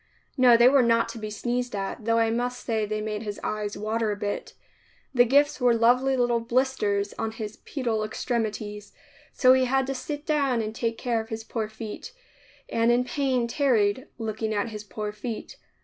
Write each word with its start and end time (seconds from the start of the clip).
No, 0.35 0.57
they 0.57 0.67
were 0.67 0.81
not 0.81 1.09
to 1.09 1.19
be 1.19 1.29
sneezed 1.29 1.75
at, 1.75 2.05
though 2.05 2.17
I 2.17 2.31
must 2.31 2.65
say 2.65 2.87
they 2.87 3.01
made 3.01 3.21
his 3.21 3.39
eyes 3.43 3.77
water 3.77 4.09
a 4.11 4.15
bit. 4.15 4.53
The 5.13 5.25
gifts 5.25 5.61
were 5.61 5.75
lovely 5.75 6.17
little 6.17 6.39
blisters 6.39 7.13
on 7.19 7.29
his 7.33 7.57
pedal 7.57 8.03
extremities, 8.03 8.93
so 9.31 9.53
he 9.53 9.65
had 9.65 9.85
to 9.85 9.93
sit 9.93 10.25
down 10.25 10.59
and 10.59 10.73
take 10.73 10.97
care 10.97 11.21
of 11.21 11.29
his 11.29 11.43
poor 11.43 11.69
feet 11.69 12.13
and 12.67 12.91
in 12.91 13.03
pain 13.03 13.47
tarried, 13.47 14.07
looking 14.17 14.55
at 14.55 14.69
his 14.69 14.83
poor 14.83 15.11
feet. 15.11 15.57